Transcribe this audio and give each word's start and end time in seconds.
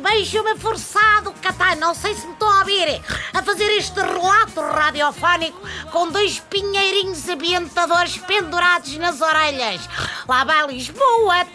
Vejo-me 0.00 0.56
forçado, 0.58 1.32
Catá, 1.40 1.76
não 1.76 1.94
sei 1.94 2.14
se 2.14 2.26
me 2.26 2.32
estão 2.32 2.50
a 2.50 2.58
ouvir, 2.60 3.00
a 3.32 3.42
fazer 3.42 3.70
este 3.76 4.00
relato 4.00 4.60
radiofónico 4.60 5.60
com 5.90 6.10
dois 6.10 6.40
pinheirinhos 6.40 7.28
ambientadores 7.28 8.16
pendurados 8.18 8.96
nas 8.96 9.20
orelhas. 9.20 9.88
Lá 10.28 10.44
vai 10.44 10.66
Lisboa, 10.66 11.46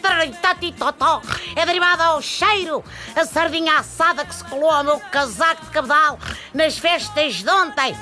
totó, 0.78 1.22
é 1.56 1.66
derivada 1.66 2.06
ao 2.06 2.22
cheiro, 2.22 2.84
a 3.16 3.26
sardinha 3.26 3.80
assada 3.80 4.24
que 4.24 4.36
se 4.36 4.44
colou 4.46 4.70
ao 4.70 4.84
meu 4.84 5.00
casaco 5.12 5.66
de 5.66 5.72
cabedal 5.72 6.20
nas 6.54 6.78
festas 6.78 7.36
de 7.36 7.50
ontem 7.50 7.96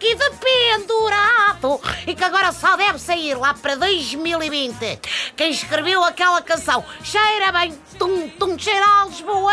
aqui 0.00 0.14
de 0.14 0.30
pendurado 0.30 1.80
e 2.06 2.14
que 2.14 2.24
agora 2.24 2.52
só 2.52 2.76
deve 2.76 2.98
sair 2.98 3.34
lá 3.34 3.52
para 3.52 3.76
2020. 3.76 4.98
Quem 5.36 5.50
escreveu 5.50 6.02
aquela 6.02 6.40
canção 6.40 6.82
cheira 7.02 7.52
bem, 7.52 7.78
tum, 7.98 8.28
tum, 8.30 8.58
cheira 8.58 8.84
a 8.84 9.04
Lisboa. 9.04 9.52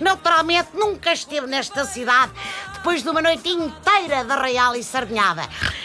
Naturalmente 0.00 0.68
nunca 0.74 1.12
esteve 1.12 1.46
nesta 1.46 1.84
cidade 1.84 2.32
depois 2.74 3.02
de 3.02 3.08
uma 3.08 3.20
noite 3.20 3.48
inteira 3.48 4.24
de 4.24 4.36
real 4.40 4.76
e 4.76 4.84
sardinhada. 4.84 5.42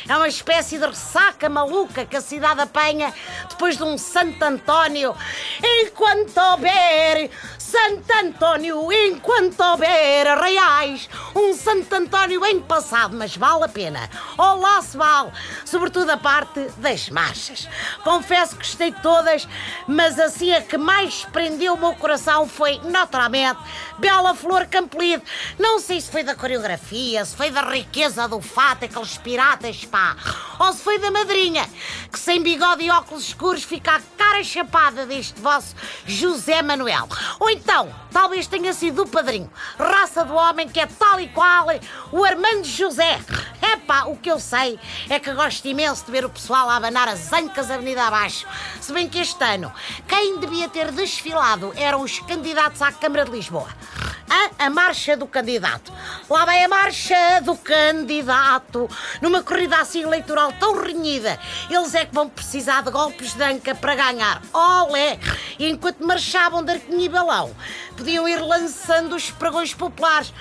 É 0.07 0.15
uma 0.15 0.27
espécie 0.27 0.77
de 0.77 0.85
ressaca 0.85 1.49
maluca 1.49 2.05
que 2.05 2.17
a 2.17 2.21
cidade 2.21 2.61
apanha 2.61 3.13
depois 3.49 3.77
de 3.77 3.83
um 3.83 3.97
Santo 3.97 4.41
António. 4.43 5.15
Enquanto 5.63 6.37
houver 6.37 7.29
Santo 7.71 8.11
António, 8.21 8.91
enquanto 8.91 9.61
houver 9.61 10.27
reais, 10.37 11.09
um 11.33 11.53
Santo 11.53 11.93
António 11.93 12.41
bem 12.41 12.59
passado, 12.59 13.15
mas 13.15 13.37
vale 13.37 13.63
a 13.63 13.69
pena. 13.69 14.09
Olá, 14.37 14.81
se 14.81 14.97
vale, 14.97 15.31
sobretudo 15.63 16.09
a 16.09 16.17
parte 16.17 16.59
das 16.77 17.09
marchas. 17.09 17.69
Confesso 18.03 18.57
que 18.57 18.63
gostei 18.63 18.91
de 18.91 19.01
todas, 19.01 19.47
mas 19.87 20.19
assim 20.19 20.53
a 20.53 20.61
que 20.61 20.77
mais 20.77 21.23
prendeu 21.31 21.75
o 21.75 21.77
meu 21.77 21.95
coração 21.95 22.45
foi, 22.45 22.81
naturalmente, 22.83 23.61
Bela 23.99 24.35
Flor 24.35 24.65
Campolide. 24.65 25.23
Não 25.57 25.79
sei 25.79 26.01
se 26.01 26.11
foi 26.11 26.23
da 26.23 26.35
coreografia, 26.35 27.23
se 27.23 27.35
foi 27.37 27.51
da 27.51 27.61
riqueza 27.61 28.27
do 28.27 28.41
fato, 28.41 28.83
aqueles 28.83 29.17
piratas, 29.17 29.83
pá, 29.91 30.15
ou 30.57 30.71
se 30.71 30.81
foi 30.81 30.97
da 30.97 31.11
madrinha, 31.11 31.69
que 32.11 32.17
sem 32.17 32.41
bigode 32.41 32.83
e 32.83 32.89
óculos 32.89 33.27
escuros 33.27 33.63
fica 33.63 33.95
a 33.97 34.01
cara 34.17 34.43
chapada 34.43 35.05
deste 35.05 35.39
vosso 35.41 35.75
José 36.05 36.61
Manuel. 36.61 37.07
Ou 37.39 37.49
então, 37.49 37.93
talvez 38.11 38.47
tenha 38.47 38.73
sido 38.73 39.03
o 39.03 39.07
padrinho, 39.07 39.51
raça 39.77 40.23
do 40.23 40.33
homem 40.33 40.69
que 40.69 40.79
é 40.79 40.85
tal 40.85 41.19
e 41.19 41.27
qual 41.27 41.67
o 42.11 42.23
Armando 42.23 42.63
José. 42.63 43.19
Epá, 43.61 44.05
o 44.05 44.15
que 44.15 44.31
eu 44.31 44.39
sei 44.39 44.79
é 45.09 45.19
que 45.19 45.33
gosto 45.33 45.67
imenso 45.67 46.05
de 46.05 46.11
ver 46.11 46.25
o 46.25 46.29
pessoal 46.29 46.69
a 46.69 46.77
abanar 46.77 47.07
as 47.07 47.31
ancas 47.33 47.69
avenida 47.69 48.03
abaixo. 48.03 48.47
Se 48.79 48.93
bem 48.93 49.09
que 49.09 49.19
este 49.19 49.43
ano, 49.43 49.71
quem 50.07 50.39
devia 50.39 50.69
ter 50.69 50.91
desfilado 50.91 51.73
eram 51.75 52.01
os 52.01 52.19
candidatos 52.19 52.81
à 52.81 52.91
Câmara 52.91 53.25
de 53.25 53.31
Lisboa. 53.31 53.67
A, 54.29 54.65
a 54.65 54.69
marcha 54.69 55.17
do 55.17 55.27
candidato. 55.27 55.91
Lá 56.31 56.45
vai 56.45 56.63
a 56.63 56.67
marcha 56.69 57.41
do 57.41 57.57
candidato. 57.57 58.89
Numa 59.21 59.43
corrida 59.43 59.75
assim 59.81 60.03
eleitoral 60.03 60.53
tão 60.53 60.81
renhida, 60.81 61.37
eles 61.69 61.93
é 61.93 62.05
que 62.05 62.15
vão 62.15 62.29
precisar 62.29 62.83
de 62.83 62.89
golpes 62.89 63.33
de 63.33 63.43
anca 63.43 63.75
para 63.75 63.95
ganhar. 63.95 64.41
Olé! 64.53 65.19
E 65.59 65.69
enquanto 65.69 66.07
marchavam 66.07 66.63
de 66.63 66.71
arquinho 66.71 67.01
e 67.01 67.09
balão, 67.09 67.53
podiam 67.97 68.29
ir 68.29 68.39
lançando 68.39 69.13
os 69.13 69.29
pregões 69.29 69.73
populares. 69.73 70.33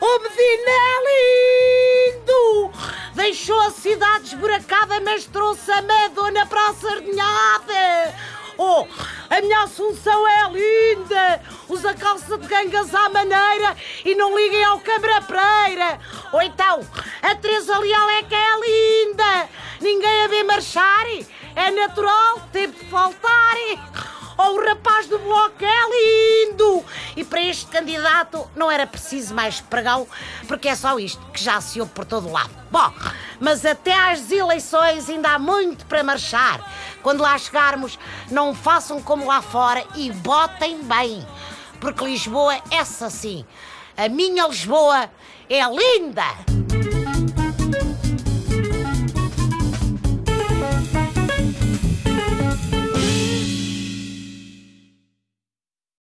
O 0.00 0.18
Medina 0.18 0.70
é 0.70 2.14
lindo! 2.16 2.72
Deixou 3.14 3.60
a 3.60 3.70
cidade 3.70 4.34
esburacada, 4.34 4.98
mas 4.98 5.24
trouxe 5.26 5.70
a 5.70 5.80
Madonna 5.82 6.46
para 6.46 6.70
a 6.70 6.74
sardinhada! 6.74 8.12
Oh, 8.58 8.84
a 9.30 9.40
minha 9.40 9.62
Assunção 9.62 10.26
é 10.26 10.50
linda! 10.50 11.40
Usa 11.68 11.92
calça 11.92 12.38
de 12.38 12.46
gangas 12.46 12.94
à 12.94 13.10
maneira 13.10 13.76
e 14.04 14.14
não 14.14 14.36
liguem 14.36 14.64
ao 14.64 14.80
câmara 14.80 15.20
preira! 15.20 16.00
Ou 16.32 16.40
então, 16.40 16.80
a 17.22 17.34
Teresa 17.34 17.78
Leal 17.78 18.08
é 18.10 18.22
que 18.22 18.34
é 18.34 18.60
linda! 18.60 19.48
Ninguém 19.80 20.24
a 20.24 20.28
vê 20.28 20.42
marchar! 20.44 21.06
É 21.54 21.70
natural, 21.70 22.40
teve 22.52 22.72
de 22.72 22.90
faltar! 22.90 23.56
Oh, 24.38 24.52
o 24.52 24.64
rapaz 24.64 25.08
do 25.08 25.18
bloco 25.18 25.64
é 25.64 26.46
lindo! 26.46 26.84
E 27.16 27.24
para 27.24 27.42
este 27.42 27.66
candidato 27.66 28.48
não 28.54 28.70
era 28.70 28.86
preciso 28.86 29.34
mais 29.34 29.60
pregão, 29.60 30.06
porque 30.46 30.68
é 30.68 30.76
só 30.76 30.98
isto 30.98 31.20
que 31.32 31.42
já 31.42 31.60
se 31.60 31.80
ouve 31.80 31.92
por 31.92 32.04
todo 32.04 32.30
lado. 32.30 32.50
Bom, 32.70 32.92
mas 33.40 33.66
até 33.66 33.92
às 33.92 34.30
eleições 34.30 35.10
ainda 35.10 35.30
há 35.30 35.38
muito 35.38 35.84
para 35.86 36.04
marchar. 36.04 36.60
Quando 37.02 37.20
lá 37.20 37.36
chegarmos, 37.36 37.98
não 38.30 38.54
façam 38.54 39.02
como 39.02 39.26
lá 39.26 39.42
fora 39.42 39.84
e 39.96 40.10
votem 40.10 40.82
bem. 40.84 41.26
Porque 41.80 42.04
Lisboa, 42.04 42.60
essa 42.70 43.08
sim, 43.08 43.44
a 43.96 44.08
minha 44.08 44.46
Lisboa 44.46 45.10
é 45.48 45.60
linda! 45.64 46.87